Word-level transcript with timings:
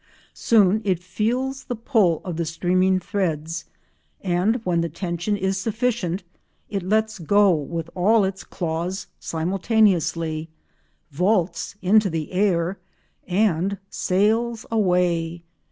Soon 0.33 0.81
it 0.83 0.97
feels 1.03 1.65
the 1.65 1.75
pull 1.75 2.23
of 2.25 2.35
the 2.35 2.43
streaming 2.45 2.99
threads, 2.99 3.65
and 4.21 4.55
when 4.65 4.81
the 4.81 4.89
tension 4.89 5.37
is 5.37 5.61
sufficient 5.61 6.23
it 6.71 6.81
lets 6.81 7.19
go 7.19 7.53
with 7.53 7.87
all 7.93 8.23
its 8.23 8.43
claws 8.43 9.05
simultaneously, 9.19 10.49
vaults 11.11 11.75
into 11.83 12.09
the 12.09 12.31
air 12.31 12.79
and 13.27 13.77
sails 13.91 14.65
away. 14.71 15.43